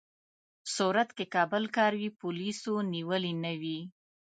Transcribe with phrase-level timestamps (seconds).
[0.75, 3.79] صورت کې که بل کار وي، پولیسو نیولي نه وي.